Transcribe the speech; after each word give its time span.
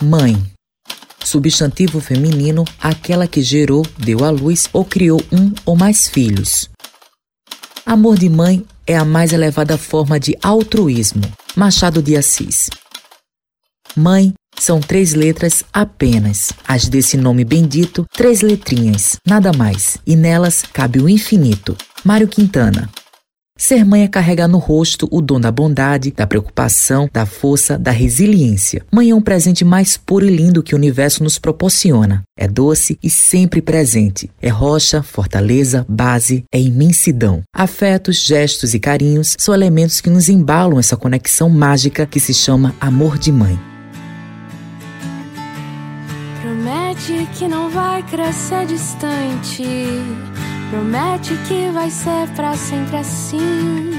Mãe. 0.00 0.36
Substantivo 1.24 2.00
feminino, 2.00 2.64
aquela 2.78 3.26
que 3.26 3.40
gerou, 3.40 3.84
deu 3.96 4.24
à 4.24 4.30
luz 4.30 4.68
ou 4.72 4.84
criou 4.84 5.20
um 5.32 5.52
ou 5.64 5.74
mais 5.74 6.06
filhos. 6.06 6.68
Amor 7.84 8.18
de 8.18 8.28
mãe 8.28 8.64
é 8.86 8.96
a 8.96 9.04
mais 9.04 9.32
elevada 9.32 9.78
forma 9.78 10.20
de 10.20 10.36
altruísmo. 10.42 11.22
Machado 11.56 12.02
de 12.02 12.14
Assis. 12.14 12.68
Mãe 13.96 14.34
são 14.58 14.80
três 14.80 15.14
letras 15.14 15.64
apenas. 15.72 16.52
As 16.68 16.88
desse 16.88 17.16
nome 17.16 17.44
bendito, 17.44 18.04
três 18.12 18.42
letrinhas, 18.42 19.16
nada 19.26 19.50
mais. 19.52 19.96
E 20.06 20.14
nelas 20.14 20.62
cabe 20.62 21.00
o 21.00 21.08
infinito. 21.08 21.74
Mário 22.04 22.28
Quintana. 22.28 22.90
Ser 23.58 23.86
mãe 23.86 24.02
é 24.02 24.08
carregar 24.08 24.46
no 24.46 24.58
rosto 24.58 25.08
o 25.10 25.22
dom 25.22 25.40
da 25.40 25.50
bondade, 25.50 26.12
da 26.12 26.26
preocupação, 26.26 27.08
da 27.10 27.24
força, 27.24 27.78
da 27.78 27.90
resiliência. 27.90 28.84
Mãe 28.92 29.10
é 29.10 29.14
um 29.14 29.20
presente 29.20 29.64
mais 29.64 29.96
puro 29.96 30.26
e 30.26 30.36
lindo 30.36 30.62
que 30.62 30.74
o 30.74 30.78
universo 30.78 31.24
nos 31.24 31.38
proporciona. 31.38 32.22
É 32.36 32.46
doce 32.46 32.98
e 33.02 33.08
sempre 33.08 33.62
presente. 33.62 34.30
É 34.42 34.50
rocha, 34.50 35.02
fortaleza, 35.02 35.86
base, 35.88 36.44
é 36.52 36.60
imensidão. 36.60 37.42
Afetos, 37.50 38.16
gestos 38.16 38.74
e 38.74 38.78
carinhos 38.78 39.34
são 39.38 39.54
elementos 39.54 40.02
que 40.02 40.10
nos 40.10 40.28
embalam 40.28 40.78
essa 40.78 40.96
conexão 40.96 41.48
mágica 41.48 42.04
que 42.04 42.20
se 42.20 42.34
chama 42.34 42.74
amor 42.78 43.16
de 43.16 43.32
mãe. 43.32 43.58
Promete 46.42 47.26
que 47.38 47.48
não 47.48 47.70
vai 47.70 48.02
crescer 48.02 48.66
distante 48.66 49.64
Promete 50.70 51.36
que 51.46 51.70
vai 51.70 51.88
ser 51.90 52.28
pra 52.34 52.54
sempre 52.54 52.96
assim. 52.96 53.92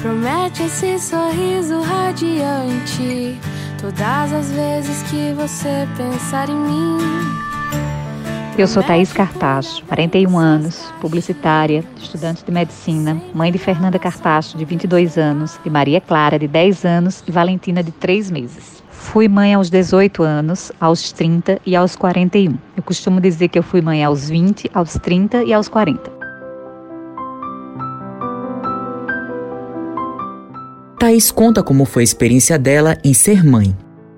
Promete 0.00 0.62
esse 0.62 0.98
sorriso 0.98 1.82
radiante. 1.82 3.38
Todas 3.78 4.32
as 4.32 4.50
vezes 4.50 5.02
que 5.04 5.34
você 5.34 5.86
pensar 5.96 6.48
em 6.48 6.56
mim. 6.56 6.98
Eu 8.56 8.66
sou 8.66 8.82
Thaís 8.82 9.12
Cartacho, 9.12 9.84
41 9.84 10.36
anos, 10.36 10.92
publicitária, 11.00 11.84
estudante 11.96 12.44
de 12.44 12.50
medicina, 12.50 13.20
mãe 13.32 13.52
de 13.52 13.58
Fernanda 13.58 13.98
Cartacho, 14.00 14.58
de 14.58 14.64
22 14.64 15.16
anos, 15.16 15.60
de 15.62 15.70
Maria 15.70 16.00
Clara, 16.00 16.38
de 16.38 16.48
10 16.48 16.84
anos 16.84 17.22
e 17.24 17.30
Valentina, 17.30 17.84
de 17.84 17.92
3 17.92 18.30
meses. 18.32 18.77
Fui 19.00 19.28
mãe 19.28 19.54
aos 19.54 19.70
18 19.70 20.22
anos, 20.22 20.72
aos 20.78 21.12
30 21.12 21.60
e 21.64 21.74
aos 21.74 21.96
41. 21.96 22.58
Eu 22.76 22.82
costumo 22.82 23.20
dizer 23.20 23.48
que 23.48 23.58
eu 23.58 23.62
fui 23.62 23.80
mãe 23.80 24.04
aos 24.04 24.28
20, 24.28 24.70
aos 24.74 24.94
30 24.94 25.44
e 25.44 25.52
aos 25.52 25.68
40. 25.68 26.10
Thaís 30.98 31.30
conta 31.30 31.62
como 31.62 31.84
foi 31.84 32.02
a 32.02 32.04
experiência 32.04 32.58
dela 32.58 32.98
em 33.04 33.14
ser 33.14 33.44
mãe. 33.44 33.74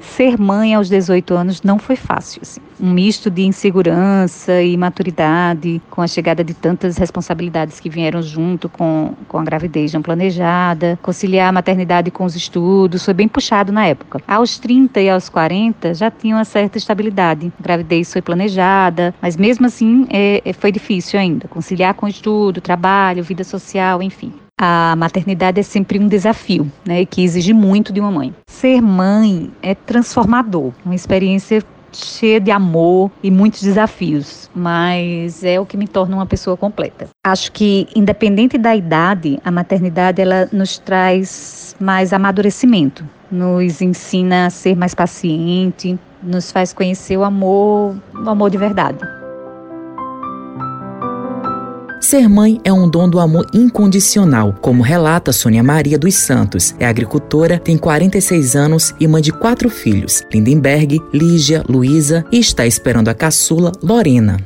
Ser 0.00 0.40
mãe 0.40 0.74
aos 0.74 0.88
18 0.88 1.34
anos 1.34 1.62
não 1.62 1.78
foi 1.78 1.94
fácil. 1.94 2.40
Assim. 2.42 2.60
Um 2.82 2.90
misto 2.90 3.30
de 3.30 3.42
insegurança 3.42 4.60
e 4.60 4.76
maturidade, 4.76 5.80
com 5.88 6.02
a 6.02 6.06
chegada 6.08 6.42
de 6.42 6.52
tantas 6.52 6.96
responsabilidades 6.96 7.78
que 7.78 7.88
vieram 7.88 8.20
junto 8.20 8.68
com, 8.68 9.14
com 9.28 9.38
a 9.38 9.44
gravidez 9.44 9.92
não 9.92 10.02
planejada, 10.02 10.98
conciliar 11.00 11.50
a 11.50 11.52
maternidade 11.52 12.10
com 12.10 12.24
os 12.24 12.34
estudos, 12.34 13.04
foi 13.04 13.14
bem 13.14 13.28
puxado 13.28 13.70
na 13.70 13.86
época. 13.86 14.20
Aos 14.26 14.58
30 14.58 15.00
e 15.00 15.08
aos 15.08 15.28
40 15.28 15.94
já 15.94 16.10
tinha 16.10 16.34
uma 16.34 16.44
certa 16.44 16.76
estabilidade. 16.76 17.52
A 17.56 17.62
gravidez 17.62 18.12
foi 18.12 18.20
planejada, 18.20 19.14
mas 19.22 19.36
mesmo 19.36 19.64
assim 19.64 20.04
é, 20.10 20.42
é 20.44 20.52
foi 20.52 20.72
difícil 20.72 21.20
ainda. 21.20 21.46
Conciliar 21.46 21.94
com 21.94 22.08
estudo, 22.08 22.60
trabalho, 22.60 23.22
vida 23.22 23.44
social, 23.44 24.02
enfim 24.02 24.32
a 24.64 24.94
maternidade 24.94 25.58
é 25.58 25.62
sempre 25.64 25.98
um 25.98 26.06
desafio, 26.06 26.70
né, 26.86 27.04
que 27.04 27.24
exige 27.24 27.52
muito 27.52 27.92
de 27.92 27.98
uma 27.98 28.12
mãe. 28.12 28.32
Ser 28.46 28.80
mãe 28.80 29.50
é 29.60 29.74
transformador, 29.74 30.72
uma 30.84 30.94
experiência 30.94 31.64
cheia 31.92 32.40
de 32.40 32.50
amor 32.50 33.10
e 33.22 33.30
muitos 33.30 33.62
desafios, 33.62 34.50
mas 34.54 35.44
é 35.44 35.60
o 35.60 35.66
que 35.66 35.76
me 35.76 35.86
torna 35.86 36.16
uma 36.16 36.26
pessoa 36.26 36.56
completa. 36.56 37.08
Acho 37.24 37.52
que 37.52 37.86
independente 37.94 38.58
da 38.58 38.74
idade, 38.74 39.38
a 39.44 39.50
maternidade 39.50 40.20
ela 40.20 40.48
nos 40.52 40.78
traz 40.78 41.76
mais 41.80 42.12
amadurecimento, 42.12 43.04
nos 43.30 43.80
ensina 43.80 44.46
a 44.46 44.50
ser 44.50 44.76
mais 44.76 44.94
paciente, 44.94 45.98
nos 46.22 46.50
faz 46.52 46.72
conhecer 46.72 47.16
o 47.16 47.24
amor, 47.24 47.96
o 48.14 48.28
amor 48.28 48.50
de 48.50 48.58
verdade. 48.58 48.98
Ser 52.02 52.28
mãe 52.28 52.60
é 52.64 52.72
um 52.72 52.90
dom 52.90 53.08
do 53.08 53.20
amor 53.20 53.46
incondicional, 53.54 54.52
como 54.60 54.82
relata 54.82 55.32
Sônia 55.32 55.62
Maria 55.62 55.96
dos 55.96 56.16
Santos. 56.16 56.74
É 56.80 56.84
agricultora, 56.84 57.60
tem 57.60 57.78
46 57.78 58.56
anos 58.56 58.92
e 58.98 59.06
mãe 59.06 59.22
de 59.22 59.30
quatro 59.30 59.70
filhos: 59.70 60.24
Lindenberg, 60.34 61.00
Lígia, 61.14 61.62
Luísa 61.68 62.26
e 62.32 62.40
está 62.40 62.66
esperando 62.66 63.08
a 63.08 63.14
caçula 63.14 63.70
Lorena. 63.80 64.36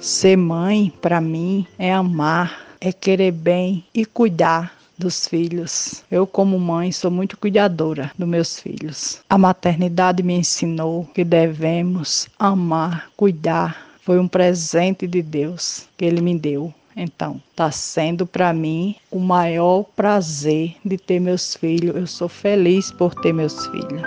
Ser 0.00 0.38
mãe, 0.38 0.90
para 1.02 1.20
mim, 1.20 1.66
é 1.78 1.92
amar, 1.92 2.58
é 2.80 2.90
querer 2.90 3.32
bem 3.32 3.84
e 3.94 4.06
cuidar 4.06 4.72
dos 4.96 5.26
filhos. 5.26 6.02
Eu, 6.10 6.26
como 6.26 6.58
mãe, 6.58 6.90
sou 6.90 7.10
muito 7.10 7.36
cuidadora 7.36 8.10
dos 8.18 8.26
meus 8.26 8.58
filhos. 8.58 9.20
A 9.28 9.36
maternidade 9.36 10.22
me 10.22 10.38
ensinou 10.38 11.04
que 11.14 11.22
devemos 11.22 12.28
amar, 12.38 13.10
cuidar. 13.14 13.87
Foi 14.08 14.18
um 14.18 14.26
presente 14.26 15.06
de 15.06 15.20
Deus 15.20 15.86
que 15.94 16.02
Ele 16.02 16.22
me 16.22 16.34
deu. 16.38 16.72
Então, 16.96 17.42
está 17.50 17.70
sendo 17.70 18.26
para 18.26 18.54
mim 18.54 18.96
o 19.10 19.18
maior 19.18 19.84
prazer 19.94 20.76
de 20.82 20.96
ter 20.96 21.20
meus 21.20 21.54
filhos. 21.54 21.94
Eu 21.94 22.06
sou 22.06 22.26
feliz 22.26 22.90
por 22.90 23.14
ter 23.16 23.34
meus 23.34 23.66
filhos. 23.66 24.00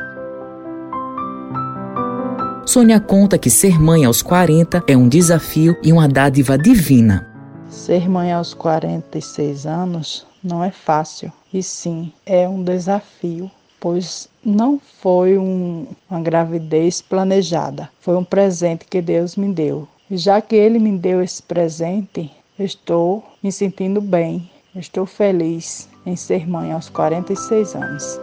Sônia 2.66 3.00
conta 3.00 3.38
que 3.38 3.52
ser 3.52 3.80
mãe 3.80 4.04
aos 4.04 4.24
40 4.24 4.84
é 4.88 4.98
um 4.98 5.08
desafio 5.08 5.78
e 5.84 5.94
uma 5.94 6.08
dádiva 6.08 6.58
divina. 6.58 7.32
Ser 7.70 8.10
mãe 8.10 8.34
aos 8.34 8.56
46 8.56 9.68
anos 9.68 10.26
não 10.44 10.64
é 10.64 10.72
fácil, 10.72 11.32
e 11.54 11.62
sim 11.62 12.12
é 12.26 12.50
um 12.50 12.64
desafio, 12.64 13.52
pois 13.80 14.31
não 14.44 14.80
foi 14.80 15.38
um, 15.38 15.88
uma 16.10 16.22
gravidez 16.22 17.02
planejada, 17.02 17.90
foi 18.00 18.16
um 18.16 18.24
presente 18.24 18.86
que 18.86 19.02
Deus 19.02 19.36
me 19.36 19.54
deu. 19.54 19.88
E 20.10 20.18
já 20.18 20.42
que 20.42 20.56
Ele 20.56 20.80
me 20.80 20.98
deu 20.98 21.22
esse 21.22 21.42
presente, 21.42 22.32
Estou 22.64 23.24
me 23.42 23.52
sentindo 23.52 24.00
bem, 24.00 24.48
estou 24.76 25.06
feliz 25.06 25.90
em 26.06 26.16
ser 26.16 26.48
mãe 26.48 26.72
aos 26.72 26.90
46 26.90 27.76
anos. 27.76 28.20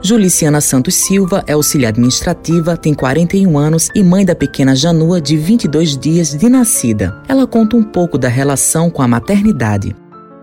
Juliciana 0.00 0.60
Santos 0.60 0.94
Silva 0.94 1.42
é 1.48 1.54
auxiliar 1.54 1.88
administrativa, 1.88 2.76
tem 2.76 2.94
41 2.94 3.58
anos 3.58 3.88
e 3.92 4.04
mãe 4.04 4.24
da 4.24 4.36
pequena 4.36 4.76
Janua, 4.76 5.20
de 5.20 5.36
22 5.36 5.98
dias 5.98 6.32
de 6.32 6.48
nascida. 6.48 7.20
Ela 7.26 7.44
conta 7.44 7.76
um 7.76 7.82
pouco 7.82 8.16
da 8.16 8.28
relação 8.28 8.88
com 8.88 9.02
a 9.02 9.08
maternidade. 9.08 9.96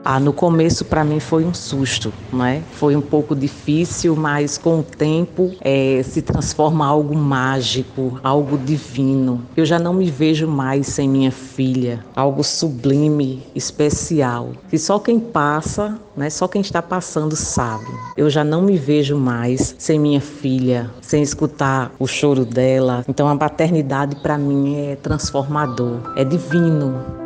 Ah, 0.06 0.20
no 0.20 0.34
começo 0.34 0.84
para 0.84 1.04
mim 1.06 1.22
foi 1.22 1.46
um 1.46 1.54
susto, 1.54 2.14
né? 2.32 2.62
Foi 2.72 2.94
um 2.94 3.02
pouco 3.02 3.34
difícil, 3.34 4.18
mas 4.18 4.58
com 4.58 4.80
o 4.80 4.84
tempo 4.84 5.56
é, 5.62 6.02
se 6.04 6.22
transforma 6.22 6.86
algo 6.86 7.16
mágico, 7.16 8.20
algo 8.22 8.58
divino. 8.58 9.46
Eu 9.56 9.66
já 9.66 9.80
não 9.80 9.94
me 9.94 10.12
vejo 10.12 10.46
mais 10.46 10.88
sem 10.88 11.08
minha 11.08 11.32
filha, 11.32 12.06
algo 12.14 12.44
sublime, 12.44 13.44
especial. 13.56 14.52
E 14.74 14.78
só 14.78 15.00
quem 15.00 15.20
passa, 15.20 15.98
né? 16.18 16.30
Só 16.30 16.50
quem 16.50 16.62
está 16.62 16.82
passando 16.82 17.36
sabe. 17.36 17.88
Eu 18.18 18.30
já 18.30 18.44
não 18.44 18.62
me 18.62 18.78
vejo 18.78 19.16
mais 19.18 19.74
sem 19.78 19.98
minha 19.98 20.20
filha, 20.20 20.92
sem 21.02 21.24
escutar 21.24 21.94
o 21.98 22.08
choro 22.08 22.44
dela. 22.44 23.06
Então 23.08 23.30
a 23.30 23.38
paternidade 23.38 24.18
para 24.18 24.38
mim 24.38 24.76
é 24.76 24.98
transformador, 24.98 26.12
é 26.18 26.26
divino. 26.26 27.23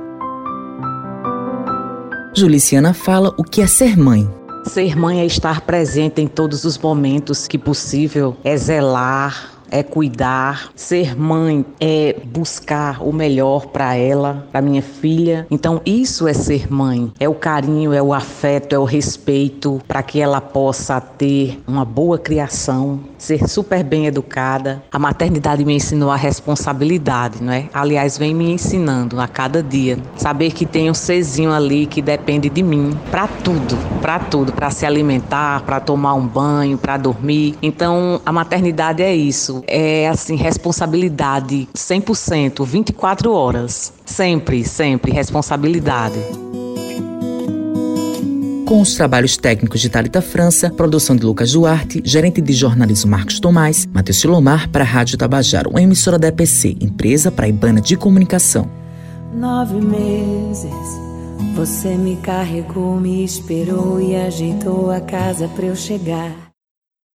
Juliciana 2.38 2.94
fala 2.94 3.34
o 3.36 3.44
que 3.44 3.64
é 3.64 3.66
ser 3.66 3.98
mãe. 3.98 4.30
Ser 4.68 4.96
mãe 4.96 5.22
é 5.22 5.26
estar 5.26 5.62
presente 5.62 6.22
em 6.22 6.28
todos 6.28 6.66
os 6.66 6.78
momentos 6.78 7.48
que 7.48 7.58
possível, 7.58 8.38
é 8.44 8.56
zelar, 8.56 9.57
é 9.72 9.84
cuidar, 9.84 10.72
ser 10.76 11.18
mãe 11.18 11.66
é 11.80 12.16
buscar 12.26 13.04
o 13.04 13.12
melhor 13.12 13.68
para 13.68 13.96
ela, 13.96 14.48
para 14.52 14.62
minha 14.62 14.82
filha. 14.82 15.46
Então 15.50 15.82
isso 15.86 16.28
é 16.28 16.34
ser 16.34 16.72
mãe, 16.72 17.12
é 17.20 17.28
o 17.28 17.34
carinho, 17.34 17.94
é 17.94 18.02
o 18.02 18.14
afeto, 18.14 18.74
é 18.74 18.80
o 18.80 18.84
respeito 18.84 19.82
para 19.88 20.04
que 20.04 20.20
ela 20.20 20.42
possa 20.42 21.00
ter 21.00 21.62
uma 21.68 21.86
boa 21.86 22.18
criação, 22.18 23.00
ser 23.18 23.48
super 23.48 23.84
bem 23.84 24.06
educada. 24.06 24.84
A 24.92 25.00
maternidade 25.00 25.64
me 25.66 25.76
ensinou 25.76 26.12
a 26.12 26.16
responsabilidade, 26.16 27.42
não 27.42 27.54
é? 27.54 27.70
Aliás, 27.74 28.18
vem 28.18 28.34
me 28.34 28.52
ensinando 28.52 29.20
a 29.20 29.28
cada 29.28 29.62
dia 29.62 29.98
saber 30.16 30.52
que 30.52 30.66
tem 30.66 30.90
um 30.90 30.94
serzinho 30.94 31.52
ali 31.52 31.86
que 31.86 32.02
depende 32.02 32.50
de 32.50 32.64
mim 32.64 32.98
para 33.12 33.28
tudo, 33.28 33.78
para 34.02 34.20
tudo, 34.20 34.52
para 34.52 34.70
se 34.72 34.86
alimentar, 34.86 35.62
para 35.64 35.80
tomar 35.80 36.14
um 36.14 36.26
banho, 36.26 36.78
para 36.78 36.98
dormir. 36.98 37.58
Então, 37.62 38.22
a 38.26 38.32
maternidade 38.32 39.02
é 39.02 39.16
isso 39.16 39.57
é 39.68 40.08
assim, 40.08 40.36
responsabilidade 40.36 41.68
100%, 41.74 42.66
24 42.66 43.32
horas. 43.32 43.94
Sempre, 44.06 44.64
sempre 44.64 45.12
responsabilidade. 45.12 46.20
com 48.68 48.82
os 48.82 48.96
trabalhos 48.96 49.38
técnicos 49.38 49.80
de 49.80 49.88
Talita 49.88 50.22
França, 50.22 50.70
produção 50.70 51.16
de 51.16 51.26
Lucas 51.26 51.54
Duarte, 51.54 52.02
gerente 52.04 52.42
de 52.42 52.52
jornalismo 52.52 53.10
Marcos 53.10 53.40
Tomás, 53.40 53.88
Matheus 53.94 54.20
Silomar 54.20 54.70
para 54.70 54.84
a 54.84 54.88
Rádio 54.88 55.18
Tabajaro, 55.18 55.70
uma 55.70 55.82
emissora 55.82 56.20
da 56.20 56.28
EPC, 56.28 56.76
empresa 56.82 57.32
paraibana 57.32 57.80
de 57.80 57.96
comunicação. 57.96 58.70
Nove 59.34 59.80
meses, 59.80 60.70
você 61.56 61.96
me 61.96 62.18
carregou, 62.18 63.00
me 63.00 63.24
esperou 63.24 64.02
e 64.02 64.18
ajeitou 64.18 64.92
a 64.92 65.00
casa 65.00 65.48
para 65.48 65.68
eu 65.68 65.76
chegar. 65.76 66.47